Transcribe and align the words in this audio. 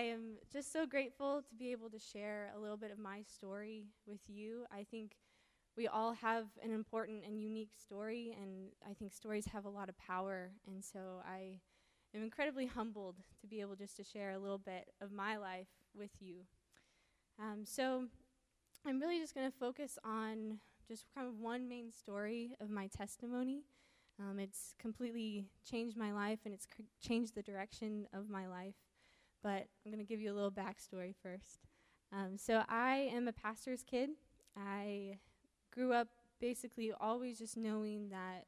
I 0.00 0.04
am 0.04 0.38
just 0.50 0.72
so 0.72 0.86
grateful 0.86 1.42
to 1.46 1.54
be 1.54 1.72
able 1.72 1.90
to 1.90 1.98
share 1.98 2.52
a 2.56 2.58
little 2.58 2.78
bit 2.78 2.90
of 2.90 2.98
my 2.98 3.20
story 3.20 3.84
with 4.06 4.20
you. 4.28 4.64
I 4.72 4.86
think 4.90 5.18
we 5.76 5.88
all 5.88 6.14
have 6.14 6.46
an 6.64 6.70
important 6.70 7.22
and 7.26 7.38
unique 7.38 7.72
story, 7.76 8.34
and 8.40 8.70
I 8.90 8.94
think 8.94 9.12
stories 9.12 9.44
have 9.52 9.66
a 9.66 9.68
lot 9.68 9.90
of 9.90 9.98
power. 9.98 10.52
And 10.66 10.82
so 10.82 11.20
I 11.28 11.60
am 12.14 12.22
incredibly 12.22 12.64
humbled 12.64 13.16
to 13.42 13.46
be 13.46 13.60
able 13.60 13.76
just 13.76 13.94
to 13.98 14.02
share 14.02 14.30
a 14.30 14.38
little 14.38 14.56
bit 14.56 14.88
of 15.02 15.12
my 15.12 15.36
life 15.36 15.68
with 15.94 16.12
you. 16.18 16.46
Um, 17.38 17.66
so 17.66 18.06
I'm 18.86 19.00
really 19.00 19.18
just 19.20 19.34
going 19.34 19.50
to 19.50 19.58
focus 19.58 19.98
on 20.02 20.60
just 20.88 21.04
kind 21.14 21.28
of 21.28 21.38
one 21.38 21.68
main 21.68 21.92
story 21.92 22.56
of 22.58 22.70
my 22.70 22.86
testimony. 22.86 23.64
Um, 24.18 24.38
it's 24.38 24.74
completely 24.78 25.44
changed 25.70 25.98
my 25.98 26.10
life 26.10 26.38
and 26.46 26.54
it's 26.54 26.64
cr- 26.64 26.88
changed 27.06 27.34
the 27.34 27.42
direction 27.42 28.06
of 28.14 28.30
my 28.30 28.48
life. 28.48 28.76
But 29.42 29.66
I'm 29.84 29.92
going 29.92 30.04
to 30.04 30.08
give 30.08 30.20
you 30.20 30.32
a 30.32 30.34
little 30.34 30.50
backstory 30.50 31.14
first. 31.22 31.60
Um, 32.12 32.36
so 32.36 32.62
I 32.68 33.10
am 33.12 33.28
a 33.28 33.32
pastor's 33.32 33.82
kid. 33.82 34.10
I 34.56 35.18
grew 35.72 35.92
up 35.92 36.08
basically 36.40 36.92
always 37.00 37.38
just 37.38 37.56
knowing 37.56 38.08
that 38.10 38.46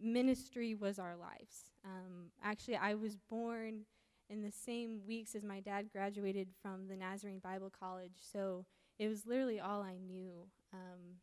ministry 0.00 0.74
was 0.74 0.98
our 0.98 1.16
lives. 1.16 1.70
Um, 1.84 2.30
actually, 2.42 2.76
I 2.76 2.94
was 2.94 3.16
born 3.16 3.82
in 4.30 4.42
the 4.42 4.50
same 4.50 5.00
weeks 5.06 5.34
as 5.34 5.42
my 5.42 5.60
dad 5.60 5.90
graduated 5.92 6.48
from 6.62 6.88
the 6.88 6.96
Nazarene 6.96 7.40
Bible 7.40 7.70
College, 7.78 8.16
so 8.16 8.64
it 8.98 9.08
was 9.08 9.26
literally 9.26 9.60
all 9.60 9.82
I 9.82 9.98
knew. 9.98 10.46
Um, 10.72 11.18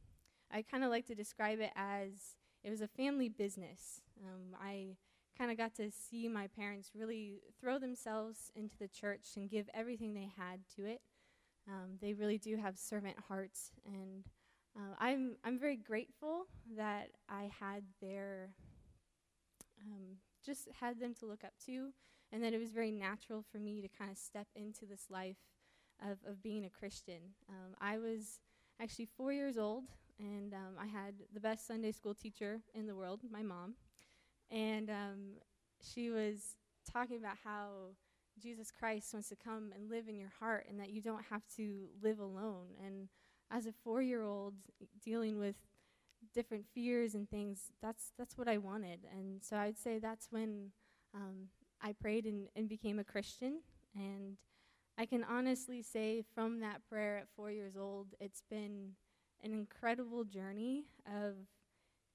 I 0.52 0.62
kind 0.62 0.84
of 0.84 0.90
like 0.90 1.06
to 1.08 1.16
describe 1.16 1.60
it 1.60 1.72
as 1.76 2.36
it 2.64 2.70
was 2.70 2.82
a 2.82 2.88
family 2.88 3.30
business. 3.30 4.02
Um, 4.24 4.56
I 4.62 4.98
kind 5.40 5.52
of 5.52 5.58
got 5.58 5.74
to 5.76 5.90
see 5.90 6.28
my 6.28 6.48
parents 6.48 6.92
really 6.94 7.40
throw 7.62 7.80
themselves 7.80 8.52
into 8.56 8.78
the 8.78 8.90
church 8.90 9.30
and 9.38 9.50
give 9.50 9.70
everything 9.74 10.14
they 10.14 10.30
had 10.38 10.60
to 10.76 10.86
it. 10.86 11.02
Um, 11.68 11.98
they 12.02 12.14
really 12.14 12.38
do 12.38 12.58
have 12.58 12.78
servant 12.78 13.16
hearts, 13.28 13.72
and 13.86 14.26
uh, 14.76 14.96
I'm 15.00 15.38
I'm 15.44 15.58
very 15.58 15.78
grateful 15.78 16.46
that 16.76 17.10
I 17.30 17.50
had 17.60 17.84
their 18.02 18.50
um, 19.86 20.18
just 20.44 20.68
had 20.80 21.00
them 21.00 21.14
to 21.20 21.26
look 21.26 21.44
up 21.44 21.54
to, 21.68 21.90
and 22.32 22.44
that 22.44 22.54
it 22.54 22.60
was 22.60 22.72
very 22.72 22.92
natural 22.92 23.44
for 23.52 23.60
me 23.60 23.82
to 23.82 23.88
kind 23.88 24.12
of 24.12 24.18
step 24.18 24.48
into 24.56 24.86
this 24.86 25.06
life 25.10 25.38
of 26.02 26.18
of 26.28 26.42
being 26.42 26.66
a 26.66 26.70
Christian. 26.70 27.36
Um, 27.50 27.76
I 27.80 27.98
was 27.98 28.40
actually 28.82 29.06
four 29.06 29.32
years 29.32 29.58
old, 29.58 29.84
and 30.20 30.54
um, 30.54 30.76
I 30.80 30.88
had 30.88 31.16
the 31.34 31.40
best 31.40 31.68
Sunday 31.68 31.92
school 31.92 32.16
teacher 32.16 32.62
in 32.74 32.88
the 32.88 32.96
world, 32.96 33.22
my 33.32 33.44
mom, 33.44 33.76
and 34.52 34.90
um, 34.90 35.20
she 35.82 36.10
was 36.10 36.56
talking 36.92 37.18
about 37.18 37.38
how 37.44 37.96
Jesus 38.42 38.72
Christ 38.72 39.14
wants 39.14 39.30
to 39.30 39.36
come 39.36 39.72
and 39.76 39.90
live 39.90 40.08
in 40.08 40.18
your 40.18 40.32
heart, 40.40 40.66
and 40.70 40.80
that 40.80 40.90
you 40.90 41.02
don't 41.02 41.26
have 41.30 41.44
to 41.58 41.88
live 42.02 42.20
alone. 42.20 42.68
And 42.84 43.10
as 43.52 43.66
a 43.66 43.74
four-year-old 43.84 44.54
dealing 45.04 45.40
with 45.40 45.56
different 46.34 46.66
fears 46.74 47.16
and 47.16 47.30
things, 47.30 47.72
that's 47.82 48.14
that's 48.18 48.38
what 48.38 48.48
I 48.48 48.58
wanted. 48.58 49.00
And 49.12 49.44
so 49.44 49.58
I'd 49.58 49.78
say 49.78 50.00
that's 50.00 50.28
when 50.32 50.72
um, 51.14 51.50
I 51.82 51.94
prayed 51.94 52.26
and, 52.26 52.48
and 52.56 52.70
became 52.70 53.00
a 53.00 53.04
Christian. 53.04 53.62
And 53.96 54.38
I 54.98 55.06
can 55.06 55.24
honestly 55.24 55.82
say 55.82 56.24
from 56.36 56.60
that 56.60 56.82
prayer 56.90 57.18
at 57.18 57.28
four 57.36 57.52
years 57.52 57.76
old, 57.78 58.08
it's 58.20 58.44
been 58.50 58.92
an 59.44 59.54
incredible 59.54 60.24
journey 60.26 60.86
of 61.08 61.36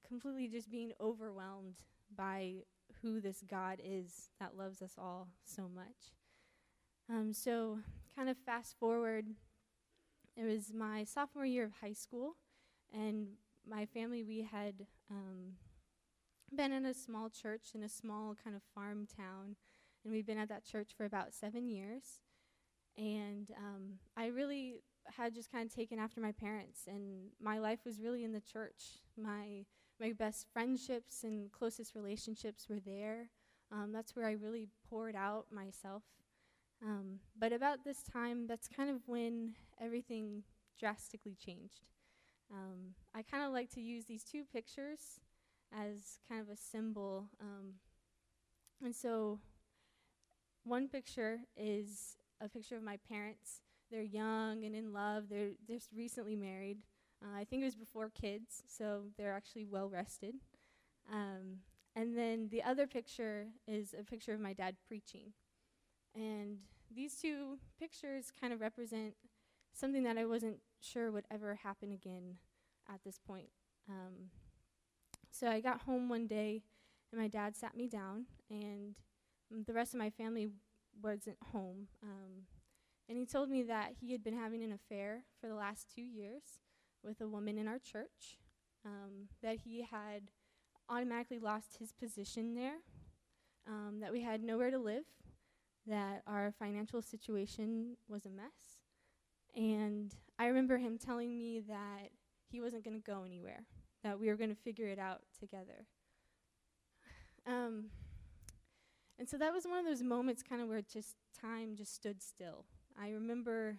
completely 0.07 0.47
just 0.47 0.71
being 0.71 0.93
overwhelmed 1.01 1.75
by 2.15 2.63
who 3.01 3.19
this 3.19 3.43
God 3.49 3.79
is 3.83 4.29
that 4.39 4.57
loves 4.57 4.81
us 4.81 4.93
all 4.97 5.29
so 5.45 5.69
much. 5.73 6.13
Um, 7.09 7.33
so, 7.33 7.79
kind 8.15 8.29
of 8.29 8.37
fast 8.37 8.75
forward 8.79 9.25
it 10.35 10.43
was 10.43 10.73
my 10.73 11.05
sophomore 11.05 11.45
year 11.45 11.63
of 11.63 11.71
high 11.81 11.93
school, 11.93 12.35
and 12.93 13.27
my 13.67 13.85
family, 13.85 14.23
we 14.23 14.41
had 14.41 14.85
um, 15.09 15.53
been 16.53 16.73
in 16.73 16.85
a 16.85 16.93
small 16.93 17.29
church 17.29 17.69
in 17.73 17.83
a 17.83 17.89
small 17.89 18.35
kind 18.43 18.55
of 18.55 18.61
farm 18.73 19.07
town, 19.07 19.55
and 20.03 20.13
we'd 20.13 20.25
been 20.25 20.37
at 20.37 20.49
that 20.49 20.65
church 20.65 20.91
for 20.97 21.05
about 21.05 21.33
seven 21.33 21.69
years. 21.69 22.19
And 22.97 23.49
um, 23.57 23.99
I 24.17 24.27
really 24.27 24.75
had 25.17 25.33
just 25.33 25.51
kind 25.51 25.69
of 25.69 25.73
taken 25.73 25.99
after 25.99 26.19
my 26.19 26.33
parents, 26.33 26.81
and 26.85 27.29
my 27.41 27.59
life 27.59 27.79
was 27.85 28.01
really 28.01 28.23
in 28.23 28.33
the 28.33 28.41
church. 28.41 28.99
My 29.17 29.65
my 29.99 30.11
best 30.11 30.47
friendships 30.51 31.23
and 31.23 31.51
closest 31.51 31.95
relationships 31.95 32.67
were 32.69 32.79
there. 32.79 33.29
Um, 33.71 33.91
that's 33.91 34.15
where 34.15 34.27
I 34.27 34.31
really 34.33 34.67
poured 34.89 35.15
out 35.15 35.47
myself. 35.51 36.03
Um, 36.83 37.19
but 37.37 37.53
about 37.53 37.83
this 37.83 38.03
time, 38.03 38.47
that's 38.47 38.67
kind 38.67 38.89
of 38.89 39.07
when 39.07 39.55
everything 39.81 40.43
drastically 40.79 41.35
changed. 41.35 41.81
Um, 42.51 42.93
I 43.13 43.23
kind 43.23 43.43
of 43.43 43.51
like 43.51 43.71
to 43.71 43.81
use 43.81 44.05
these 44.05 44.23
two 44.23 44.43
pictures 44.43 45.19
as 45.73 46.19
kind 46.29 46.41
of 46.41 46.49
a 46.49 46.57
symbol. 46.57 47.29
Um, 47.41 47.75
and 48.83 48.95
so, 48.95 49.39
one 50.63 50.87
picture 50.87 51.39
is 51.55 52.17
a 52.41 52.49
picture 52.49 52.75
of 52.75 52.83
my 52.83 52.97
parents. 53.09 53.61
They're 53.89 54.01
young 54.01 54.63
and 54.63 54.75
in 54.75 54.93
love. 54.93 55.25
They're 55.29 55.51
just 55.67 55.89
recently 55.95 56.35
married. 56.35 56.79
Uh, 57.25 57.39
I 57.39 57.43
think 57.45 57.61
it 57.61 57.65
was 57.65 57.75
before 57.75 58.09
kids, 58.09 58.61
so 58.67 59.03
they're 59.17 59.33
actually 59.33 59.65
well 59.65 59.89
rested. 59.89 60.35
Um, 61.11 61.59
and 61.95 62.15
then 62.17 62.49
the 62.51 62.61
other 62.61 62.87
picture 62.87 63.47
is 63.67 63.95
a 63.97 64.03
picture 64.03 64.33
of 64.33 64.39
my 64.39 64.53
dad 64.53 64.75
preaching. 64.87 65.33
And 66.13 66.57
these 66.93 67.15
two 67.15 67.57
pictures 67.79 68.31
kind 68.39 68.53
of 68.53 68.61
represent 68.61 69.15
something 69.73 70.03
that 70.03 70.17
I 70.17 70.25
wasn't 70.25 70.57
sure 70.81 71.11
would 71.11 71.25
ever 71.31 71.55
happen 71.55 71.91
again 71.91 72.35
at 72.93 73.03
this 73.03 73.17
point. 73.17 73.49
Um, 73.89 74.29
so 75.31 75.47
I 75.47 75.61
got 75.61 75.81
home 75.81 76.09
one 76.09 76.27
day, 76.27 76.63
and 77.11 77.19
my 77.19 77.27
dad 77.27 77.55
sat 77.55 77.75
me 77.75 77.87
down, 77.87 78.25
and 78.49 78.95
the 79.65 79.73
rest 79.73 79.93
of 79.93 79.99
my 79.99 80.09
family 80.09 80.49
wasn't 81.01 81.37
home. 81.51 81.87
Um, 82.03 82.43
and 83.09 83.17
he 83.17 83.25
told 83.25 83.49
me 83.49 83.63
that 83.63 83.93
he 83.99 84.11
had 84.11 84.23
been 84.23 84.37
having 84.37 84.63
an 84.63 84.71
affair 84.71 85.23
for 85.39 85.47
the 85.47 85.55
last 85.55 85.87
two 85.93 86.01
years 86.01 86.59
with 87.05 87.21
a 87.21 87.27
woman 87.27 87.57
in 87.57 87.67
our 87.67 87.79
church, 87.79 88.37
um, 88.85 89.29
that 89.41 89.57
he 89.63 89.83
had 89.83 90.31
automatically 90.89 91.39
lost 91.39 91.77
his 91.79 91.91
position 91.93 92.55
there, 92.55 92.77
um, 93.67 93.99
that 94.01 94.11
we 94.11 94.21
had 94.21 94.43
nowhere 94.43 94.71
to 94.71 94.77
live, 94.77 95.05
that 95.87 96.21
our 96.27 96.53
financial 96.57 97.01
situation 97.01 97.97
was 98.07 98.25
a 98.25 98.29
mess. 98.29 98.79
And 99.55 100.13
I 100.37 100.47
remember 100.47 100.77
him 100.77 100.97
telling 100.97 101.37
me 101.37 101.61
that 101.67 102.09
he 102.51 102.61
wasn't 102.61 102.83
going 102.83 103.01
to 103.01 103.11
go 103.11 103.23
anywhere, 103.23 103.65
that 104.03 104.19
we 104.19 104.27
were 104.27 104.35
going 104.35 104.49
to 104.49 104.55
figure 104.55 104.87
it 104.87 104.99
out 104.99 105.21
together. 105.39 105.87
Um, 107.47 107.85
and 109.17 109.29
so 109.29 109.37
that 109.37 109.53
was 109.53 109.65
one 109.65 109.79
of 109.79 109.85
those 109.85 110.03
moments 110.03 110.43
kind 110.43 110.61
of 110.61 110.67
where 110.67 110.81
just 110.81 111.15
time 111.39 111.75
just 111.75 111.95
stood 111.95 112.21
still. 112.21 112.65
I 112.99 113.09
remember 113.09 113.77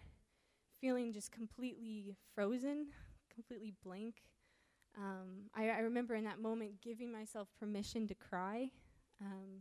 feeling 0.81 1.12
just 1.12 1.32
completely 1.32 2.14
frozen, 2.34 2.87
completely 3.37 3.75
blank. 3.85 4.23
Um, 4.97 5.51
I, 5.55 5.69
I, 5.69 5.79
remember 5.81 6.15
in 6.15 6.25
that 6.25 6.41
moment 6.41 6.81
giving 6.83 7.13
myself 7.13 7.49
permission 7.61 8.07
to 8.09 8.15
cry. 8.15 8.71
Um, 9.21 9.61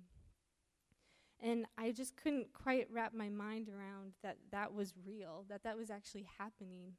and 1.42 1.66
I 1.78 1.92
just 1.92 2.16
couldn't 2.16 2.54
quite 2.54 2.88
wrap 2.90 3.14
my 3.14 3.28
mind 3.28 3.68
around 3.70 4.14
that 4.24 4.38
that 4.52 4.74
was 4.74 4.94
real, 5.06 5.46
that 5.50 5.64
that 5.64 5.78
was 5.78 5.90
actually 5.90 6.28
happening. 6.38 6.94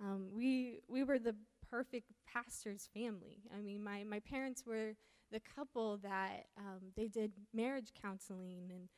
Um, 0.00 0.28
we, 0.32 0.80
we 0.88 1.02
were 1.02 1.18
the 1.18 1.34
perfect 1.68 2.12
pastor's 2.32 2.88
family. 2.94 3.42
I 3.56 3.60
mean, 3.60 3.82
my, 3.82 4.04
my 4.04 4.20
parents 4.20 4.64
were 4.64 4.94
the 5.32 5.40
couple 5.40 5.96
that 5.98 6.46
um, 6.56 6.92
they 6.96 7.08
did 7.08 7.32
marriage 7.52 7.92
counseling, 8.00 8.70
and, 8.70 8.88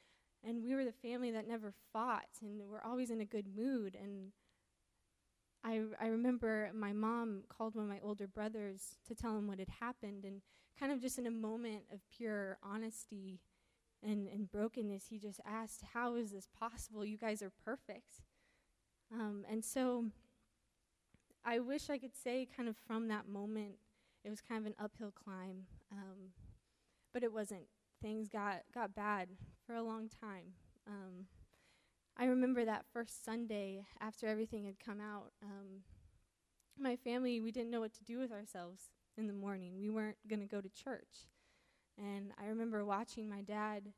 and 0.47 0.63
we 0.63 0.75
were 0.75 0.85
the 0.85 0.93
family 0.93 1.31
that 1.31 1.49
never 1.49 1.73
fought, 1.93 2.29
and 2.43 2.61
we're 2.69 2.83
always 2.83 3.11
in 3.11 3.21
a 3.21 3.25
good 3.25 3.47
mood. 3.57 3.97
And 4.01 4.33
I, 5.65 5.81
I 6.01 6.09
remember 6.09 6.71
my 6.75 6.93
mom 6.93 7.45
called 7.49 7.75
one 7.75 7.85
of 7.85 7.91
my 7.91 8.01
older 8.03 8.27
brothers 8.27 8.97
to 9.09 9.15
tell 9.15 9.37
him 9.37 9.49
what 9.49 9.59
had 9.59 9.71
happened, 9.81 10.25
and 10.25 10.43
kind 10.79 10.93
of 10.93 11.01
just 11.01 11.19
in 11.19 11.27
a 11.27 11.31
moment 11.31 11.85
of 11.93 12.01
pure 12.15 12.59
honesty 12.63 13.41
and, 14.03 14.29
and 14.29 14.51
brokenness, 14.51 15.07
he 15.09 15.19
just 15.19 15.41
asked, 15.47 15.83
How 15.95 16.17
is 16.17 16.31
this 16.31 16.49
possible? 16.59 17.05
You 17.05 17.17
guys 17.17 17.43
are 17.43 17.53
perfect. 17.65 18.23
Um, 19.13 19.45
and 19.51 19.65
so 19.65 20.07
I 21.45 21.59
wish 21.61 21.89
I 21.89 21.99
could 21.99 22.17
say, 22.17 22.47
kind 22.57 22.69
of 22.69 22.77
from 22.87 23.09
that 23.09 23.29
moment, 23.29 23.77
it 24.25 24.31
was 24.31 24.41
kind 24.41 24.61
of 24.61 24.67
an 24.67 24.75
uphill 24.83 25.13
climb, 25.13 25.67
um, 25.93 26.33
but 27.13 27.23
it 27.23 27.33
wasn't. 27.33 27.67
Things 28.03 28.29
got, 28.29 28.63
got 28.75 28.95
bad 28.95 29.29
for 29.67 29.75
a 29.75 29.83
long 29.83 30.09
time. 30.09 30.53
Um, 30.87 31.27
I 32.25 32.29
remember 32.29 32.65
that 32.65 32.87
first 32.91 33.23
Sunday 33.23 33.85
after 34.01 34.27
everything 34.27 34.65
had 34.65 34.81
come 34.81 34.99
out. 34.99 35.33
Um, 35.43 35.83
my 36.79 36.97
family, 36.97 37.39
we 37.43 37.53
didn't 37.53 37.71
know 37.71 37.81
what 37.81 37.93
to 37.97 38.05
do 38.05 38.19
with 38.19 38.33
ourselves 38.33 38.85
in 39.19 39.27
the 39.27 39.35
morning. 39.35 39.79
We 39.79 39.91
weren't 39.91 40.17
going 40.27 40.41
to 40.41 40.47
go 40.47 40.63
to 40.63 40.71
church. 40.71 41.29
And 41.99 42.33
I 42.43 42.47
remember 42.47 42.83
watching 42.83 43.29
my 43.29 43.43
dad 43.43 43.93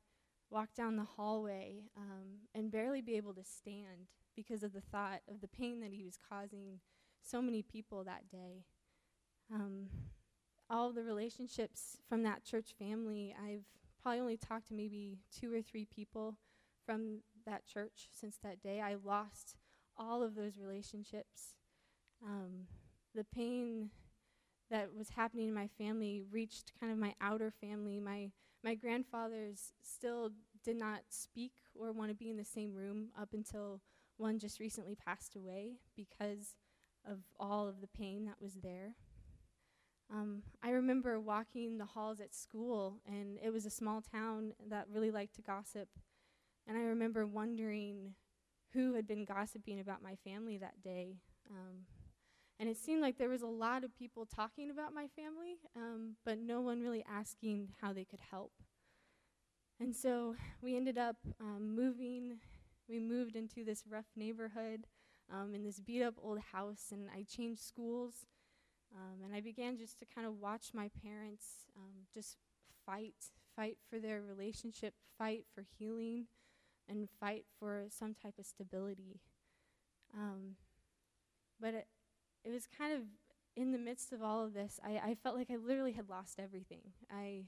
walk 0.50 0.74
down 0.74 0.96
the 0.96 1.04
hallway 1.04 1.84
um, 1.96 2.48
and 2.52 2.68
barely 2.68 3.00
be 3.00 3.16
able 3.16 3.32
to 3.34 3.44
stand 3.44 4.08
because 4.34 4.64
of 4.64 4.72
the 4.72 4.80
thought 4.80 5.20
of 5.30 5.40
the 5.40 5.46
pain 5.46 5.78
that 5.82 5.92
he 5.92 6.02
was 6.02 6.18
causing 6.28 6.80
so 7.22 7.40
many 7.40 7.62
people 7.62 8.02
that 8.02 8.28
day. 8.28 8.64
Um, 9.54 9.86
all 10.68 10.92
the 10.92 11.04
relationships 11.04 11.98
from 12.08 12.24
that 12.24 12.42
church 12.42 12.74
family, 12.76 13.36
I've 13.40 13.66
probably 14.02 14.18
only 14.18 14.36
talked 14.36 14.66
to 14.66 14.74
maybe 14.74 15.20
two 15.30 15.54
or 15.54 15.62
three 15.62 15.84
people 15.84 16.38
from 16.84 17.20
that 17.46 17.66
church 17.66 18.08
since 18.12 18.36
that 18.42 18.62
day. 18.62 18.80
I 18.80 18.96
lost 19.02 19.56
all 19.96 20.22
of 20.22 20.34
those 20.34 20.58
relationships. 20.58 21.54
Um, 22.24 22.66
the 23.14 23.24
pain 23.24 23.90
that 24.70 24.90
was 24.96 25.10
happening 25.10 25.48
in 25.48 25.54
my 25.54 25.68
family 25.78 26.22
reached 26.30 26.72
kind 26.78 26.92
of 26.92 26.98
my 26.98 27.14
outer 27.20 27.50
family. 27.50 28.00
My 28.00 28.30
my 28.64 28.74
grandfathers 28.74 29.72
still 29.80 30.30
did 30.64 30.76
not 30.76 31.02
speak 31.08 31.52
or 31.74 31.92
want 31.92 32.10
to 32.10 32.16
be 32.16 32.30
in 32.30 32.36
the 32.36 32.44
same 32.44 32.74
room 32.74 33.08
up 33.20 33.28
until 33.32 33.80
one 34.16 34.38
just 34.38 34.58
recently 34.58 34.96
passed 34.96 35.36
away 35.36 35.74
because 35.94 36.56
of 37.08 37.18
all 37.38 37.68
of 37.68 37.80
the 37.80 37.86
pain 37.86 38.24
that 38.24 38.40
was 38.40 38.54
there. 38.54 38.94
Um, 40.12 40.42
I 40.62 40.70
remember 40.70 41.20
walking 41.20 41.78
the 41.78 41.84
halls 41.84 42.20
at 42.20 42.34
school, 42.34 43.00
and 43.06 43.38
it 43.42 43.52
was 43.52 43.66
a 43.66 43.70
small 43.70 44.00
town 44.00 44.52
that 44.68 44.86
really 44.92 45.10
liked 45.10 45.34
to 45.36 45.42
gossip. 45.42 45.88
And 46.66 46.76
I 46.76 46.82
remember 46.82 47.26
wondering 47.26 48.14
who 48.72 48.94
had 48.94 49.06
been 49.06 49.24
gossiping 49.24 49.80
about 49.80 50.02
my 50.02 50.16
family 50.24 50.58
that 50.58 50.82
day. 50.82 51.16
Um, 51.50 51.86
and 52.58 52.68
it 52.68 52.76
seemed 52.76 53.02
like 53.02 53.18
there 53.18 53.28
was 53.28 53.42
a 53.42 53.46
lot 53.46 53.84
of 53.84 53.94
people 53.96 54.26
talking 54.26 54.70
about 54.70 54.94
my 54.94 55.06
family, 55.14 55.58
um, 55.76 56.16
but 56.24 56.38
no 56.38 56.60
one 56.60 56.80
really 56.80 57.04
asking 57.08 57.68
how 57.80 57.92
they 57.92 58.04
could 58.04 58.20
help. 58.30 58.52
And 59.78 59.94
so 59.94 60.36
we 60.62 60.76
ended 60.76 60.96
up 60.96 61.16
um, 61.40 61.74
moving. 61.76 62.38
We 62.88 62.98
moved 62.98 63.36
into 63.36 63.64
this 63.64 63.84
rough 63.88 64.06
neighborhood 64.16 64.86
um, 65.32 65.54
in 65.54 65.62
this 65.64 65.80
beat 65.80 66.02
up 66.02 66.14
old 66.22 66.38
house, 66.52 66.86
and 66.92 67.08
I 67.14 67.24
changed 67.24 67.62
schools. 67.62 68.24
Um, 68.94 69.22
and 69.24 69.34
I 69.34 69.40
began 69.40 69.76
just 69.76 69.98
to 69.98 70.06
kind 70.06 70.26
of 70.26 70.40
watch 70.40 70.70
my 70.72 70.90
parents 71.02 71.66
um, 71.76 72.06
just 72.14 72.36
fight, 72.86 73.14
fight 73.54 73.76
for 73.90 73.98
their 73.98 74.22
relationship, 74.22 74.94
fight 75.18 75.44
for 75.54 75.64
healing, 75.78 76.26
and 76.88 77.08
fight 77.20 77.44
for 77.58 77.86
some 77.88 78.14
type 78.14 78.34
of 78.38 78.46
stability. 78.46 79.20
Um, 80.14 80.56
but 81.60 81.74
it, 81.74 81.86
it 82.44 82.50
was 82.50 82.66
kind 82.66 82.92
of 82.92 83.00
in 83.56 83.72
the 83.72 83.78
midst 83.78 84.12
of 84.12 84.22
all 84.22 84.44
of 84.44 84.52
this, 84.52 84.78
I, 84.84 85.10
I 85.10 85.16
felt 85.22 85.36
like 85.36 85.50
I 85.50 85.56
literally 85.56 85.92
had 85.92 86.08
lost 86.08 86.38
everything. 86.38 86.92
I, 87.10 87.44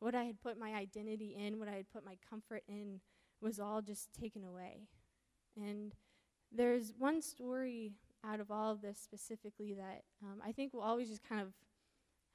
what 0.00 0.14
I 0.14 0.24
had 0.24 0.40
put 0.40 0.58
my 0.58 0.72
identity 0.74 1.36
in, 1.38 1.58
what 1.58 1.68
I 1.68 1.76
had 1.76 1.90
put 1.92 2.04
my 2.04 2.16
comfort 2.28 2.64
in, 2.68 3.00
was 3.40 3.60
all 3.60 3.80
just 3.80 4.12
taken 4.12 4.44
away. 4.44 4.88
And 5.56 5.92
there's 6.50 6.92
one 6.98 7.22
story 7.22 7.92
out 8.24 8.40
of 8.40 8.50
all 8.50 8.72
of 8.72 8.82
this 8.82 8.98
specifically 8.98 9.74
that 9.74 10.02
um, 10.22 10.40
I 10.44 10.52
think 10.52 10.72
will 10.72 10.80
always 10.80 11.08
just 11.08 11.22
kind 11.22 11.40
of 11.40 11.52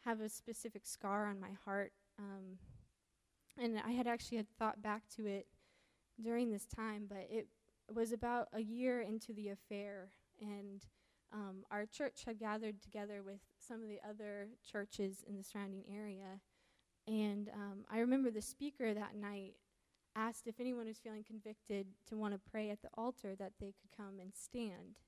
have 0.05 0.21
a 0.21 0.29
specific 0.29 0.85
scar 0.85 1.25
on 1.25 1.39
my 1.39 1.51
heart. 1.65 1.91
Um, 2.17 2.57
and 3.57 3.79
I 3.85 3.91
had 3.91 4.07
actually 4.07 4.37
had 4.37 4.47
thought 4.57 4.81
back 4.81 5.03
to 5.15 5.25
it 5.25 5.47
during 6.21 6.51
this 6.51 6.65
time, 6.65 7.05
but 7.07 7.27
it 7.29 7.47
was 7.93 8.11
about 8.11 8.47
a 8.53 8.61
year 8.61 9.01
into 9.01 9.33
the 9.33 9.49
affair, 9.49 10.09
and 10.41 10.85
um, 11.33 11.63
our 11.71 11.85
church 11.85 12.23
had 12.25 12.39
gathered 12.39 12.81
together 12.81 13.21
with 13.23 13.39
some 13.59 13.81
of 13.81 13.89
the 13.89 13.99
other 14.07 14.47
churches 14.69 15.23
in 15.27 15.37
the 15.37 15.43
surrounding 15.43 15.83
area. 15.93 16.39
And 17.07 17.49
um, 17.53 17.85
I 17.89 17.99
remember 17.99 18.31
the 18.31 18.41
speaker 18.41 18.93
that 18.93 19.15
night 19.15 19.55
asked 20.15 20.47
if 20.47 20.59
anyone 20.59 20.87
was 20.87 20.99
feeling 20.99 21.23
convicted 21.23 21.87
to 22.09 22.17
want 22.17 22.33
to 22.33 22.51
pray 22.51 22.69
at 22.69 22.81
the 22.81 22.89
altar 22.97 23.35
that 23.35 23.53
they 23.59 23.67
could 23.67 23.95
come 23.95 24.19
and 24.19 24.31
stand. 24.33 24.99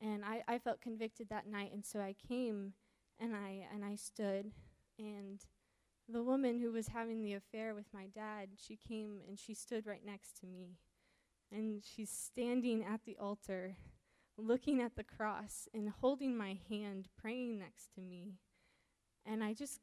And 0.00 0.24
I, 0.24 0.42
I 0.46 0.58
felt 0.58 0.80
convicted 0.80 1.28
that 1.30 1.46
night, 1.46 1.72
and 1.72 1.84
so 1.84 2.00
I 2.00 2.14
came 2.28 2.74
and 3.20 3.34
I 3.34 3.66
and 3.72 3.84
I 3.84 3.94
stood 3.94 4.52
and 4.98 5.40
the 6.08 6.22
woman 6.22 6.58
who 6.58 6.72
was 6.72 6.88
having 6.88 7.22
the 7.22 7.34
affair 7.34 7.74
with 7.74 7.86
my 7.92 8.06
dad, 8.06 8.50
she 8.56 8.76
came 8.76 9.20
and 9.28 9.38
she 9.38 9.54
stood 9.54 9.86
right 9.86 10.04
next 10.04 10.38
to 10.40 10.46
me. 10.46 10.78
And 11.50 11.82
she's 11.84 12.10
standing 12.10 12.84
at 12.84 13.04
the 13.04 13.16
altar 13.18 13.76
looking 14.36 14.80
at 14.80 14.96
the 14.96 15.04
cross 15.04 15.68
and 15.74 15.88
holding 15.88 16.36
my 16.36 16.58
hand, 16.68 17.08
praying 17.20 17.58
next 17.58 17.94
to 17.94 18.00
me. 18.00 18.34
And 19.26 19.44
I 19.44 19.54
just 19.54 19.80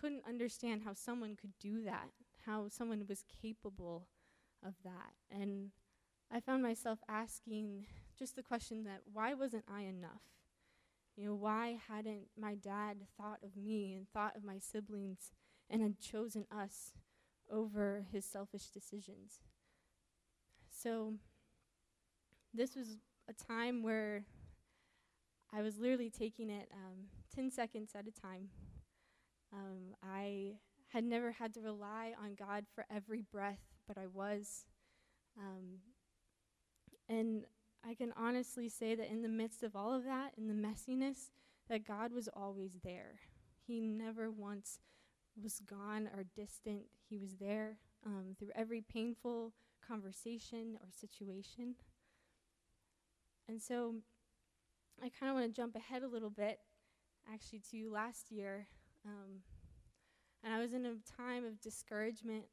couldn't 0.00 0.22
understand 0.28 0.82
how 0.84 0.94
someone 0.94 1.36
could 1.36 1.52
do 1.60 1.82
that, 1.84 2.10
how 2.46 2.68
someone 2.68 3.04
was 3.08 3.24
capable 3.42 4.06
of 4.64 4.74
that. 4.84 5.14
And 5.30 5.70
I 6.32 6.40
found 6.40 6.62
myself 6.62 7.00
asking 7.08 7.86
just 8.18 8.36
the 8.36 8.42
question 8.42 8.84
that 8.84 9.00
why 9.12 9.34
wasn't 9.34 9.64
I 9.68 9.82
enough? 9.82 10.22
You 11.16 11.26
know, 11.26 11.34
why 11.34 11.78
hadn't 11.88 12.26
my 12.38 12.54
dad 12.54 12.98
thought 13.16 13.38
of 13.44 13.56
me 13.56 13.94
and 13.94 14.08
thought 14.08 14.36
of 14.36 14.44
my 14.44 14.58
siblings 14.58 15.30
and 15.70 15.80
had 15.80 16.00
chosen 16.00 16.44
us 16.50 16.92
over 17.50 18.06
his 18.10 18.24
selfish 18.24 18.66
decisions? 18.70 19.38
So, 20.70 21.14
this 22.52 22.74
was 22.74 22.98
a 23.28 23.32
time 23.32 23.82
where 23.82 24.24
I 25.52 25.62
was 25.62 25.78
literally 25.78 26.10
taking 26.10 26.50
it 26.50 26.68
um, 26.74 27.04
10 27.34 27.50
seconds 27.50 27.92
at 27.94 28.06
a 28.08 28.20
time. 28.20 28.48
Um, 29.52 29.94
I 30.02 30.54
had 30.88 31.04
never 31.04 31.30
had 31.32 31.54
to 31.54 31.60
rely 31.60 32.12
on 32.20 32.34
God 32.34 32.64
for 32.74 32.86
every 32.90 33.22
breath, 33.22 33.60
but 33.86 33.96
I 33.96 34.06
was. 34.06 34.64
Um, 35.38 35.78
and 37.08 37.44
I 37.86 37.94
can 37.94 38.12
honestly 38.16 38.68
say 38.68 38.94
that 38.94 39.10
in 39.10 39.22
the 39.22 39.28
midst 39.28 39.62
of 39.62 39.76
all 39.76 39.92
of 39.92 40.04
that, 40.04 40.32
in 40.38 40.48
the 40.48 40.54
messiness, 40.54 41.30
that 41.68 41.86
God 41.86 42.12
was 42.12 42.28
always 42.28 42.78
there. 42.82 43.20
He 43.66 43.80
never 43.80 44.30
once 44.30 44.78
was 45.40 45.60
gone 45.60 46.08
or 46.14 46.24
distant. 46.36 46.82
He 47.08 47.18
was 47.18 47.36
there 47.36 47.78
um, 48.06 48.36
through 48.38 48.50
every 48.54 48.80
painful 48.80 49.52
conversation 49.86 50.78
or 50.80 50.88
situation. 50.90 51.74
And 53.48 53.60
so 53.60 53.96
I 55.02 55.08
kind 55.08 55.30
of 55.30 55.36
want 55.36 55.46
to 55.46 55.60
jump 55.60 55.76
ahead 55.76 56.02
a 56.02 56.08
little 56.08 56.30
bit, 56.30 56.60
actually, 57.32 57.62
to 57.70 57.90
last 57.92 58.30
year. 58.30 58.68
Um, 59.04 59.40
and 60.42 60.52
I 60.52 60.60
was 60.60 60.72
in 60.72 60.86
a 60.86 60.94
time 61.20 61.44
of 61.44 61.60
discouragement. 61.60 62.44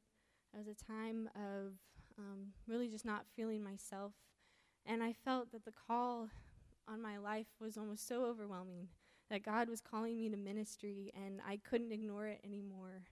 It 0.52 0.58
was 0.58 0.68
a 0.68 0.84
time 0.92 1.28
of 1.34 1.72
um, 2.18 2.48
really 2.66 2.88
just 2.88 3.04
not 3.04 3.24
feeling 3.34 3.62
myself. 3.62 4.12
And 4.86 5.02
I 5.02 5.12
felt 5.12 5.52
that 5.52 5.64
the 5.64 5.72
call 5.72 6.28
on 6.88 7.00
my 7.00 7.18
life 7.18 7.46
was 7.60 7.76
almost 7.76 8.06
so 8.08 8.24
overwhelming 8.24 8.88
that 9.30 9.44
God 9.44 9.68
was 9.68 9.80
calling 9.80 10.16
me 10.16 10.28
to 10.28 10.36
ministry 10.36 11.12
and 11.14 11.40
I 11.46 11.58
couldn't 11.68 11.92
ignore 11.92 12.26
it 12.26 12.40
anymore. 12.44 13.04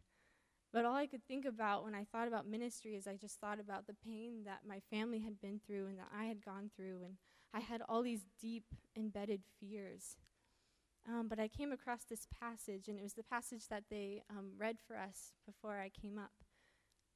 But 0.72 0.84
all 0.84 0.94
I 0.94 1.06
could 1.06 1.26
think 1.26 1.44
about 1.44 1.84
when 1.84 1.94
I 1.94 2.04
thought 2.04 2.28
about 2.28 2.46
ministry 2.46 2.94
is 2.94 3.06
I 3.06 3.16
just 3.16 3.40
thought 3.40 3.58
about 3.58 3.86
the 3.86 3.96
pain 4.04 4.42
that 4.44 4.60
my 4.66 4.80
family 4.90 5.20
had 5.20 5.40
been 5.40 5.60
through 5.64 5.86
and 5.86 5.98
that 5.98 6.10
I 6.16 6.24
had 6.24 6.44
gone 6.44 6.70
through. 6.76 7.02
And 7.04 7.14
I 7.52 7.60
had 7.60 7.82
all 7.88 8.02
these 8.02 8.24
deep 8.40 8.64
embedded 8.96 9.42
fears. 9.58 10.16
Um, 11.08 11.28
but 11.28 11.40
I 11.40 11.48
came 11.48 11.72
across 11.72 12.04
this 12.04 12.26
passage, 12.40 12.86
and 12.86 12.98
it 12.98 13.02
was 13.02 13.14
the 13.14 13.22
passage 13.22 13.68
that 13.68 13.84
they 13.90 14.22
um, 14.28 14.52
read 14.58 14.76
for 14.86 14.96
us 14.96 15.32
before 15.46 15.80
I 15.80 15.88
came 15.88 16.18
up. 16.18 16.32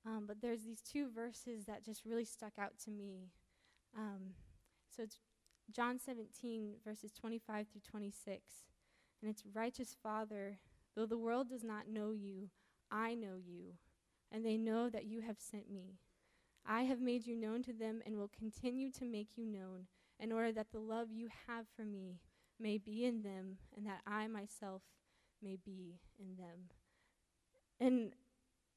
Um, 0.06 0.24
but 0.26 0.40
there's 0.40 0.64
these 0.64 0.80
two 0.80 1.08
verses 1.10 1.66
that 1.66 1.84
just 1.84 2.04
really 2.04 2.24
stuck 2.24 2.54
out 2.58 2.72
to 2.84 2.90
me. 2.90 3.30
So 4.94 5.02
it's 5.02 5.18
John 5.72 5.98
17, 5.98 6.74
verses 6.84 7.12
25 7.12 7.66
through 7.68 7.80
26. 7.88 8.40
And 9.20 9.30
it's 9.30 9.42
Righteous 9.54 9.96
Father, 10.00 10.58
though 10.94 11.06
the 11.06 11.18
world 11.18 11.48
does 11.48 11.64
not 11.64 11.88
know 11.88 12.12
you, 12.12 12.50
I 12.90 13.14
know 13.14 13.36
you, 13.44 13.74
and 14.30 14.44
they 14.44 14.56
know 14.56 14.88
that 14.88 15.06
you 15.06 15.22
have 15.22 15.38
sent 15.38 15.70
me. 15.70 15.98
I 16.66 16.82
have 16.82 17.00
made 17.00 17.26
you 17.26 17.36
known 17.36 17.62
to 17.64 17.72
them 17.72 18.02
and 18.06 18.16
will 18.16 18.30
continue 18.38 18.90
to 18.92 19.04
make 19.04 19.36
you 19.36 19.46
known 19.46 19.86
in 20.20 20.32
order 20.32 20.52
that 20.52 20.70
the 20.72 20.78
love 20.78 21.08
you 21.10 21.28
have 21.48 21.66
for 21.74 21.84
me 21.84 22.20
may 22.60 22.78
be 22.78 23.04
in 23.04 23.22
them 23.22 23.58
and 23.76 23.86
that 23.86 24.00
I 24.06 24.28
myself 24.28 24.82
may 25.42 25.58
be 25.62 25.98
in 26.18 26.36
them. 26.36 26.70
And 27.80 28.12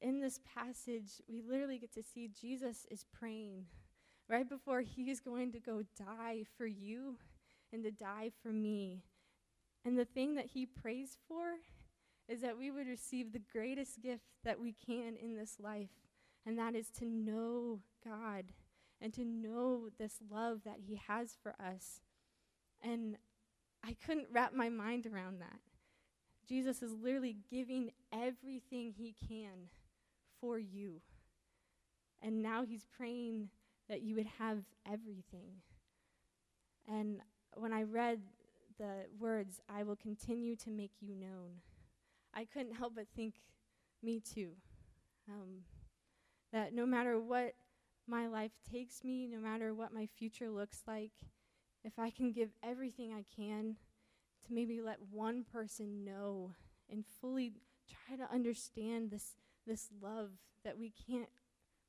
in 0.00 0.20
this 0.20 0.40
passage, 0.54 1.22
we 1.28 1.42
literally 1.42 1.78
get 1.78 1.94
to 1.94 2.02
see 2.02 2.28
Jesus 2.28 2.86
is 2.90 3.04
praying 3.12 3.66
right 4.28 4.48
before 4.48 4.80
he's 4.80 5.20
going 5.20 5.52
to 5.52 5.60
go 5.60 5.82
die 5.98 6.44
for 6.56 6.66
you 6.66 7.16
and 7.72 7.82
to 7.84 7.90
die 7.90 8.30
for 8.42 8.52
me. 8.52 9.02
And 9.84 9.98
the 9.98 10.04
thing 10.04 10.34
that 10.34 10.46
he 10.46 10.66
prays 10.66 11.16
for 11.26 11.54
is 12.28 12.42
that 12.42 12.58
we 12.58 12.70
would 12.70 12.86
receive 12.86 13.32
the 13.32 13.42
greatest 13.52 14.02
gift 14.02 14.24
that 14.44 14.60
we 14.60 14.74
can 14.86 15.16
in 15.16 15.36
this 15.36 15.56
life, 15.58 15.88
and 16.44 16.58
that 16.58 16.74
is 16.74 16.90
to 16.98 17.06
know 17.06 17.80
God 18.04 18.44
and 19.00 19.14
to 19.14 19.24
know 19.24 19.88
this 19.98 20.16
love 20.30 20.60
that 20.64 20.80
He 20.86 21.00
has 21.08 21.36
for 21.42 21.54
us. 21.60 22.00
And 22.82 23.16
I 23.84 23.96
couldn't 24.04 24.28
wrap 24.30 24.52
my 24.52 24.68
mind 24.68 25.06
around 25.06 25.40
that. 25.40 25.60
Jesus 26.48 26.82
is 26.82 26.92
literally 26.92 27.36
giving 27.50 27.92
everything 28.12 28.92
He 28.96 29.14
can 29.28 29.68
for 30.40 30.58
you. 30.58 31.00
And 32.20 32.42
now 32.42 32.64
he's 32.64 32.86
praying 32.96 33.48
that 33.88 34.02
you 34.02 34.16
would 34.16 34.28
have 34.38 34.58
everything. 34.86 35.62
And 36.86 37.20
when 37.54 37.72
I 37.72 37.82
read 37.82 38.20
the 38.78 39.06
words, 39.18 39.60
I 39.68 39.82
will 39.82 39.96
continue 39.96 40.56
to 40.56 40.70
make 40.70 40.92
you 41.00 41.14
known, 41.14 41.60
I 42.34 42.44
couldn't 42.44 42.76
help 42.76 42.94
but 42.94 43.06
think, 43.14 43.34
me 44.02 44.20
too. 44.20 44.52
Um, 45.28 45.64
that 46.52 46.72
no 46.72 46.86
matter 46.86 47.20
what 47.20 47.54
my 48.06 48.26
life 48.26 48.52
takes 48.70 49.04
me, 49.04 49.26
no 49.26 49.38
matter 49.38 49.74
what 49.74 49.92
my 49.92 50.06
future 50.18 50.48
looks 50.48 50.82
like, 50.86 51.12
if 51.84 51.98
I 51.98 52.10
can 52.10 52.32
give 52.32 52.50
everything 52.62 53.12
I 53.12 53.24
can 53.34 53.76
to 54.46 54.52
maybe 54.52 54.80
let 54.80 54.98
one 55.10 55.44
person 55.44 56.04
know 56.04 56.52
and 56.90 57.04
fully 57.20 57.52
try 57.88 58.16
to 58.16 58.32
understand 58.32 59.10
this 59.10 59.34
this 59.66 59.88
love 60.00 60.30
that 60.64 60.78
we 60.78 60.92
can't 61.06 61.28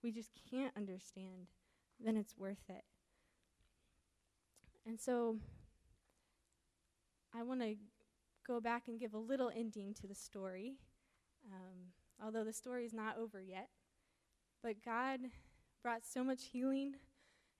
we 0.03 0.11
just 0.11 0.31
can't 0.49 0.75
understand, 0.75 1.47
then 2.03 2.17
it's 2.17 2.37
worth 2.37 2.69
it. 2.69 2.83
And 4.85 4.99
so 4.99 5.37
I 7.35 7.43
want 7.43 7.61
to 7.61 7.75
go 8.47 8.59
back 8.59 8.83
and 8.87 8.99
give 8.99 9.13
a 9.13 9.19
little 9.19 9.51
ending 9.55 9.93
to 9.95 10.07
the 10.07 10.15
story, 10.15 10.77
um, 11.45 11.93
although 12.23 12.43
the 12.43 12.53
story 12.53 12.85
is 12.85 12.93
not 12.93 13.17
over 13.17 13.41
yet. 13.41 13.69
But 14.63 14.83
God 14.83 15.19
brought 15.83 16.05
so 16.05 16.23
much 16.23 16.45
healing 16.51 16.95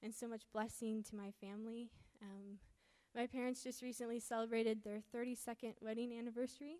and 0.02 0.14
so 0.14 0.28
much 0.28 0.44
blessing 0.52 1.04
to 1.10 1.16
my 1.16 1.32
family. 1.40 1.92
Um, 2.22 2.58
my 3.16 3.28
parents 3.28 3.64
just 3.64 3.82
recently 3.82 4.20
celebrated 4.20 4.84
their 4.84 5.02
32nd 5.16 5.74
wedding 5.82 6.12
anniversary. 6.18 6.78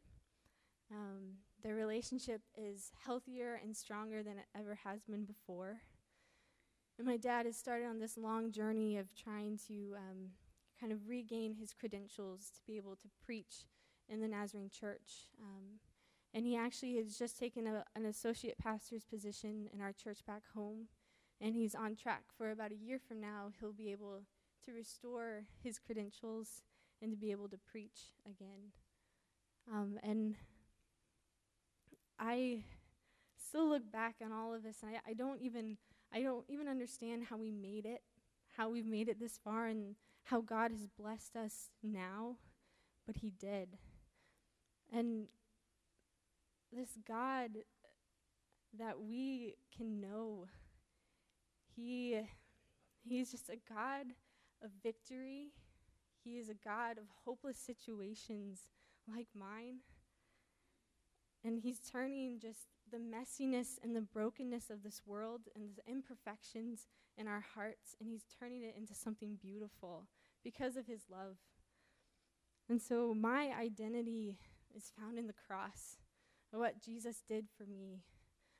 Um, 0.92 1.36
their 1.64 1.76
relationship 1.76 2.42
is 2.58 2.92
healthier 3.06 3.60
and 3.64 3.76
stronger 3.76 4.24
than 4.24 4.38
it 4.38 4.46
ever 4.58 4.80
has 4.84 5.04
been 5.04 5.26
before. 5.26 5.82
And 7.00 7.08
my 7.08 7.16
dad 7.16 7.46
has 7.46 7.56
started 7.56 7.88
on 7.88 8.00
this 8.00 8.18
long 8.18 8.52
journey 8.52 8.98
of 8.98 9.16
trying 9.16 9.58
to 9.70 9.96
um, 9.96 10.32
kind 10.78 10.92
of 10.92 11.08
regain 11.08 11.56
his 11.56 11.74
credentials 11.74 12.52
to 12.54 12.60
be 12.68 12.76
able 12.76 12.98
to 12.98 13.08
preach 13.26 13.64
in 14.10 14.20
the 14.20 14.28
Nazarene 14.28 14.70
church. 14.70 15.30
Um, 15.42 15.80
and 16.34 16.46
he 16.46 16.58
actually 16.58 16.98
has 16.98 17.18
just 17.18 17.40
taken 17.40 17.66
a, 17.68 17.86
an 17.96 18.04
associate 18.04 18.58
pastor's 18.58 19.06
position 19.06 19.70
in 19.74 19.80
our 19.80 19.94
church 19.94 20.26
back 20.28 20.44
home. 20.54 20.88
And 21.40 21.56
he's 21.56 21.74
on 21.74 21.96
track 21.96 22.24
for 22.38 22.52
about 22.52 22.74
a 22.74 22.76
year 22.76 23.00
from 23.00 23.22
now, 23.22 23.54
he'll 23.62 23.72
be 23.72 23.94
able 23.94 24.24
to 24.66 24.74
restore 24.74 25.46
his 25.64 25.80
credentials 25.80 26.64
and 27.02 27.12
to 27.12 27.18
be 27.18 27.32
able 27.32 27.48
to 27.48 27.58
preach 27.58 28.12
again. 28.26 28.74
Um, 29.72 29.98
and 30.04 30.36
I 32.20 32.64
still 33.38 33.70
look 33.70 33.90
back 33.90 34.16
on 34.22 34.34
all 34.34 34.54
of 34.54 34.64
this, 34.64 34.80
and 34.84 34.98
I, 34.98 35.12
I 35.12 35.14
don't 35.14 35.42
even 35.42 35.78
I 36.14 36.22
don't 36.22 36.46
even 36.50 36.68
understand 36.68 37.26
how 37.30 37.38
we 37.38 37.52
made 37.52 37.86
it, 37.86 38.02
how 38.58 38.70
we've 38.70 38.86
made 38.86 39.10
it 39.10 39.20
this 39.20 39.40
far, 39.44 39.68
and 39.68 39.96
how 40.24 40.42
God 40.42 40.72
has 40.72 40.88
blessed 40.88 41.36
us 41.36 41.70
now, 41.84 42.38
but 43.06 43.18
He 43.18 43.32
did. 43.32 43.78
And 44.92 45.28
this 46.72 46.98
God 47.08 47.52
that 48.78 49.00
we 49.00 49.56
can 49.76 50.00
know, 50.00 50.46
He 51.76 52.20
He's 53.04 53.32
just 53.32 53.50
a 53.50 53.58
God 53.72 54.08
of 54.64 54.72
victory. 54.84 55.52
He 56.24 56.38
is 56.38 56.50
a 56.50 56.54
God 56.54 56.98
of 56.98 57.06
hopeless 57.26 57.58
situations 57.58 58.62
like 59.08 59.28
mine. 59.34 59.78
And 61.44 61.60
He's 61.60 61.80
turning 61.80 62.40
just 62.40 62.68
the 62.92 62.98
messiness 62.98 63.78
and 63.84 63.96
the 63.96 64.02
brokenness 64.02 64.70
of 64.70 64.84
this 64.84 65.02
world 65.06 65.42
and 65.56 65.70
the 65.76 65.92
imperfections 65.92 66.88
in 67.18 67.28
our 67.28 67.44
hearts, 67.56 67.96
and 68.00 68.10
He's 68.10 68.26
turning 68.40 68.64
it 68.64 68.76
into 68.78 68.94
something 68.94 69.38
beautiful 69.42 70.08
because 70.44 70.76
of 70.76 70.88
His 70.88 71.04
love. 71.12 71.38
And 72.70 72.82
so 72.82 73.14
my 73.14 73.52
identity 73.60 74.38
is 74.76 74.92
found 75.00 75.18
in 75.18 75.28
the 75.28 75.34
cross, 75.34 75.98
what 76.52 76.82
Jesus 76.82 77.24
did 77.28 77.48
for 77.58 77.66
me. 77.66 78.04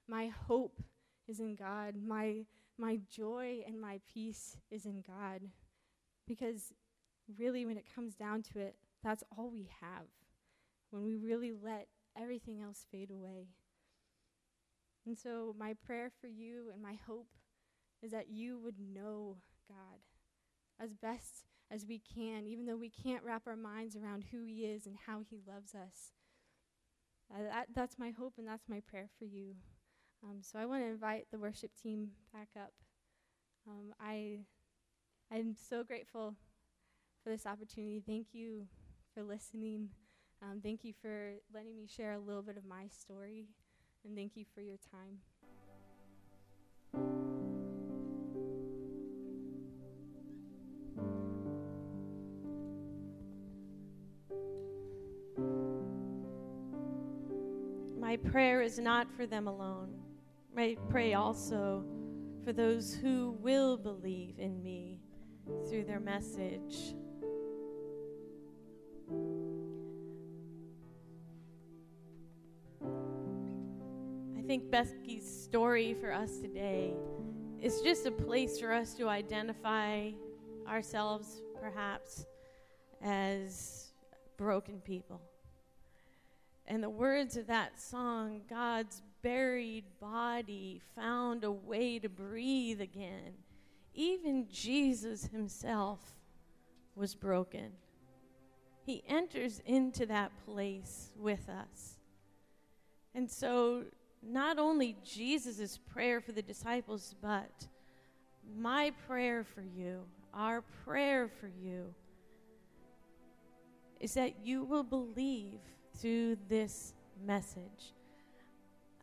My 0.08 0.28
hope 0.28 0.82
is 1.28 1.40
in 1.40 1.56
God. 1.56 1.96
My, 1.96 2.46
my 2.78 3.00
joy 3.16 3.64
and 3.68 3.80
my 3.80 4.00
peace 4.12 4.58
is 4.72 4.86
in 4.86 5.04
God. 5.06 5.42
Because 6.28 6.74
really, 7.38 7.66
when 7.66 7.78
it 7.78 7.94
comes 7.94 8.16
down 8.16 8.42
to 8.54 8.60
it, 8.60 8.76
that's 9.04 9.24
all 9.38 9.50
we 9.50 9.70
have. 9.82 10.08
When 10.90 11.04
we 11.04 11.16
really 11.16 11.52
let 11.52 11.88
everything 12.20 12.62
else 12.62 12.86
fade 12.92 13.12
away. 13.12 13.50
And 15.10 15.18
so, 15.18 15.56
my 15.58 15.74
prayer 15.74 16.12
for 16.22 16.28
you 16.28 16.66
and 16.72 16.84
my 16.84 16.94
hope 17.08 17.30
is 18.04 18.12
that 18.12 18.30
you 18.30 18.60
would 18.60 18.76
know 18.80 19.38
God 19.68 20.02
as 20.80 20.94
best 20.94 21.48
as 21.72 21.84
we 21.84 21.98
can, 21.98 22.46
even 22.46 22.68
though 22.68 22.78
we 22.78 22.92
can't 22.92 23.24
wrap 23.24 23.48
our 23.48 23.56
minds 23.56 23.96
around 23.96 24.26
who 24.32 24.44
He 24.44 24.66
is 24.66 24.86
and 24.86 24.96
how 25.08 25.22
He 25.28 25.40
loves 25.48 25.74
us. 25.74 26.12
Uh, 27.34 27.42
that, 27.42 27.68
that's 27.74 27.98
my 27.98 28.12
hope 28.12 28.34
and 28.38 28.48
that's 28.48 28.70
my 28.70 28.82
prayer 28.82 29.10
for 29.18 29.26
you. 29.26 29.56
Um, 30.24 30.42
so 30.44 30.60
I 30.60 30.68
want 30.68 30.84
to 30.84 30.90
invite 30.90 31.26
the 31.32 31.40
worship 31.40 31.72
team 31.82 32.10
back 32.32 32.50
up. 32.56 32.74
Um, 33.68 33.96
I, 34.00 34.42
I'm 35.34 35.56
so 35.56 35.84
grateful 35.84 36.36
for 37.24 37.32
this 37.32 37.48
opportunity. 37.48 38.04
Thank 38.06 38.28
you 38.34 38.68
for 39.16 39.24
listening. 39.24 39.90
Um, 40.44 40.60
thank 40.62 40.84
you 40.84 40.94
for 41.02 41.32
letting 41.52 41.76
me 41.76 41.88
share 41.88 42.14
a 42.14 42.20
little 42.20 42.44
bit 42.44 42.58
of 42.58 42.64
my 42.64 42.90
story, 42.90 43.48
and 44.06 44.16
thank 44.16 44.36
you 44.36 44.46
for 44.54 44.62
your 44.62 44.78
time. 44.92 45.20
My 58.00 58.18
prayer 58.18 58.62
is 58.62 58.80
not 58.80 59.08
for 59.16 59.28
them 59.28 59.48
alone. 59.48 59.94
I 60.58 60.76
pray 60.90 61.14
also 61.14 61.86
for 62.44 62.52
those 62.52 62.94
who 62.94 63.38
will 63.40 63.78
believe 63.78 64.40
in 64.40 64.62
me 64.64 65.00
through 65.70 65.86
their 65.86 66.00
message. 66.00 66.96
Think 74.50 74.72
Becky's 74.72 75.44
story 75.44 75.94
for 75.94 76.12
us 76.12 76.40
today 76.40 76.96
is 77.62 77.82
just 77.82 78.08
a 78.08 78.12
place 78.12 78.60
for 78.60 78.74
us 78.74 78.96
to 78.96 79.08
identify 79.08 80.10
ourselves, 80.68 81.44
perhaps, 81.62 82.26
as 83.00 83.92
broken 84.38 84.80
people. 84.80 85.22
And 86.66 86.82
the 86.82 86.90
words 86.90 87.38
of 87.38 87.46
that 87.46 87.80
song, 87.80 88.42
God's 88.50 89.04
buried 89.22 89.86
body 90.02 90.82
found 90.96 91.44
a 91.44 91.52
way 91.52 92.00
to 92.00 92.10
breathe 92.10 92.82
again. 92.82 93.34
Even 93.94 94.48
Jesus 94.50 95.28
himself 95.28 96.00
was 96.96 97.14
broken. 97.14 97.74
He 98.84 99.04
enters 99.08 99.62
into 99.68 100.08
that 100.08 100.32
place 100.44 101.12
with 101.20 101.48
us. 101.50 102.00
And 103.14 103.30
so 103.30 103.84
not 104.22 104.60
only 104.60 104.98
Jesus' 105.04 105.80
prayer 105.92 106.22
for 106.22 106.32
the 106.32 106.42
disciples, 106.42 107.16
but 107.22 107.68
my 108.58 108.92
prayer 109.08 109.44
for 109.44 109.62
you, 109.62 110.02
our 110.34 110.62
prayer 110.86 111.28
for 111.28 111.48
you, 111.48 111.94
is 114.00 114.14
that 114.14 114.46
you 114.46 114.64
will 114.64 114.84
believe 114.84 115.60
through 115.98 116.38
this 116.48 116.94
message. 117.26 117.94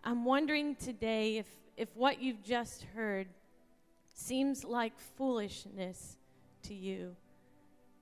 I'm 0.05 0.25
wondering 0.25 0.77
today 0.77 1.39
if, 1.39 1.47
if 1.77 1.89
what 1.95 2.23
you've 2.23 2.43
just 2.43 2.85
heard 2.95 3.27
seems 4.15 4.65
like 4.65 4.99
foolishness 5.17 6.17
to 6.63 6.75
you, 6.75 7.15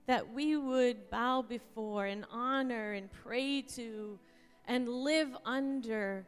that 0.07 0.31
we 0.33 0.55
would 0.55 1.09
bow 1.09 1.41
before 1.41 2.05
and 2.05 2.25
honor 2.31 2.93
and 2.93 3.11
pray 3.11 3.61
to 3.61 4.19
and 4.67 4.87
live 4.87 5.35
under 5.45 6.25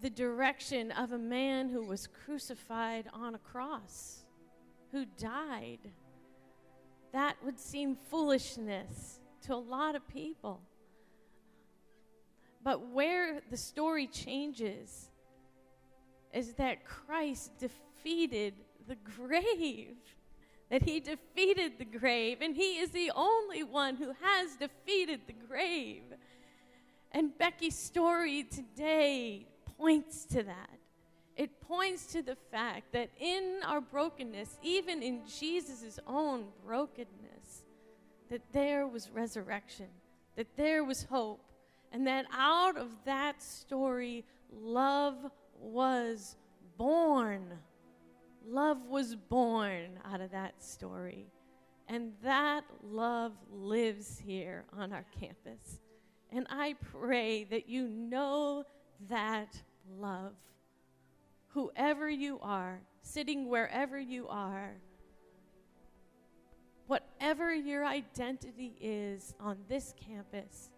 the 0.00 0.10
direction 0.10 0.90
of 0.92 1.12
a 1.12 1.18
man 1.18 1.68
who 1.68 1.82
was 1.82 2.06
crucified 2.06 3.06
on 3.12 3.34
a 3.34 3.38
cross, 3.38 4.24
who 4.92 5.04
died. 5.18 5.90
That 7.12 7.36
would 7.44 7.58
seem 7.58 7.96
foolishness 8.08 9.20
to 9.42 9.54
a 9.54 9.56
lot 9.56 9.94
of 9.94 10.06
people. 10.08 10.62
But 12.62 12.88
where 12.88 13.40
the 13.50 13.56
story 13.56 14.06
changes 14.06 15.10
is 16.32 16.54
that 16.54 16.84
Christ 16.84 17.52
defeated 17.58 18.54
the 18.86 18.96
grave. 18.96 19.96
That 20.70 20.84
he 20.84 21.00
defeated 21.00 21.80
the 21.80 21.84
grave, 21.84 22.38
and 22.40 22.54
he 22.54 22.78
is 22.78 22.90
the 22.90 23.10
only 23.16 23.64
one 23.64 23.96
who 23.96 24.12
has 24.22 24.54
defeated 24.54 25.22
the 25.26 25.32
grave. 25.32 26.04
And 27.10 27.36
Becky's 27.36 27.76
story 27.76 28.44
today 28.44 29.48
points 29.80 30.24
to 30.26 30.42
that. 30.42 30.78
it 31.36 31.58
points 31.62 32.04
to 32.12 32.20
the 32.20 32.36
fact 32.50 32.92
that 32.92 33.08
in 33.18 33.60
our 33.64 33.80
brokenness, 33.80 34.58
even 34.62 35.02
in 35.02 35.22
Jesus' 35.26 35.98
own 36.06 36.44
brokenness, 36.66 37.64
that 38.28 38.42
there 38.52 38.86
was 38.86 39.08
resurrection, 39.10 39.86
that 40.36 40.54
there 40.56 40.84
was 40.84 41.04
hope, 41.04 41.40
and 41.92 42.06
that 42.06 42.26
out 42.30 42.76
of 42.76 42.88
that 43.06 43.42
story, 43.42 44.22
love 44.52 45.16
was 45.58 46.36
born. 46.76 47.46
Love 48.46 48.84
was 48.86 49.16
born 49.16 49.98
out 50.04 50.20
of 50.20 50.30
that 50.32 50.62
story. 50.62 51.26
And 51.88 52.12
that 52.22 52.64
love 52.84 53.32
lives 53.50 54.18
here 54.18 54.64
on 54.76 54.92
our 54.92 55.06
campus. 55.18 55.80
And 56.30 56.46
I 56.50 56.74
pray 56.92 57.44
that 57.44 57.66
you 57.66 57.88
know 57.88 58.64
that 59.08 59.56
love. 59.98 60.32
Whoever 61.48 62.08
you 62.08 62.38
are, 62.42 62.80
sitting 63.02 63.48
wherever 63.48 63.98
you 63.98 64.28
are, 64.28 64.72
whatever 66.86 67.54
your 67.54 67.84
identity 67.84 68.74
is 68.80 69.34
on 69.40 69.56
this 69.68 69.94
campus, 70.06 70.70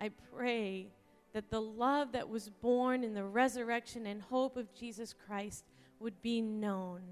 I 0.00 0.10
pray 0.36 0.88
that 1.32 1.50
the 1.50 1.60
love 1.60 2.12
that 2.12 2.28
was 2.28 2.48
born 2.48 3.02
in 3.02 3.14
the 3.14 3.24
resurrection 3.24 4.06
and 4.06 4.22
hope 4.22 4.56
of 4.56 4.72
Jesus 4.74 5.14
Christ 5.26 5.64
would 5.98 6.20
be 6.22 6.40
known 6.40 7.02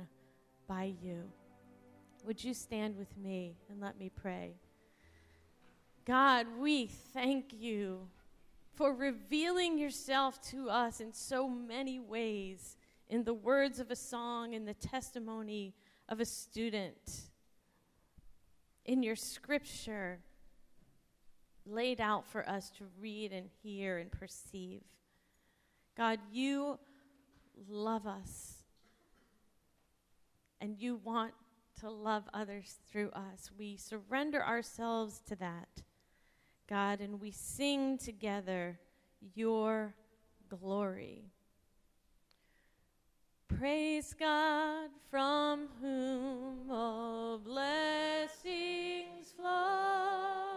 by 0.68 0.92
you. 1.02 1.24
Would 2.24 2.42
you 2.42 2.54
stand 2.54 2.96
with 2.96 3.16
me 3.16 3.56
and 3.68 3.80
let 3.80 3.98
me 3.98 4.10
pray? 4.14 4.54
God, 6.04 6.46
we 6.58 6.86
thank 6.86 7.52
you 7.52 8.08
for 8.74 8.94
revealing 8.94 9.78
yourself 9.78 10.40
to 10.50 10.70
us 10.70 11.00
in 11.00 11.12
so 11.12 11.48
many 11.48 11.98
ways 11.98 12.76
in 13.08 13.24
the 13.24 13.34
words 13.34 13.78
of 13.78 13.90
a 13.90 13.96
song, 13.96 14.54
in 14.54 14.64
the 14.64 14.74
testimony 14.74 15.74
of 16.08 16.18
a 16.20 16.24
student, 16.24 17.20
in 18.86 19.02
your 19.02 19.16
scripture 19.16 20.20
laid 21.66 22.00
out 22.00 22.26
for 22.26 22.48
us 22.48 22.70
to 22.70 22.84
read 23.00 23.32
and 23.32 23.48
hear 23.62 23.98
and 23.98 24.10
perceive. 24.10 24.82
God, 25.96 26.18
you 26.32 26.78
love 27.68 28.06
us 28.06 28.64
and 30.60 30.78
you 30.78 30.96
want 30.96 31.32
to 31.80 31.90
love 31.90 32.24
others 32.32 32.78
through 32.90 33.10
us. 33.10 33.50
We 33.58 33.76
surrender 33.76 34.42
ourselves 34.42 35.20
to 35.28 35.36
that, 35.36 35.82
God, 36.68 37.00
and 37.00 37.20
we 37.20 37.30
sing 37.30 37.98
together 37.98 38.78
your 39.34 39.94
glory. 40.48 41.32
Praise 43.48 44.14
God, 44.18 44.90
from 45.10 45.68
whom 45.80 46.70
all 46.70 47.38
blessings 47.38 49.32
flow. 49.36 50.51